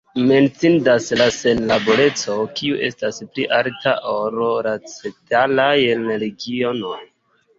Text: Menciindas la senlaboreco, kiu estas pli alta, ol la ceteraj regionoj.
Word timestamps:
Menciindas 0.29 1.07
la 1.19 1.25
senlaboreco, 1.33 2.37
kiu 2.59 2.79
estas 2.87 3.21
pli 3.35 3.45
alta, 3.59 3.93
ol 4.15 4.41
la 4.69 4.73
ceteraj 4.95 5.77
regionoj. 6.25 6.99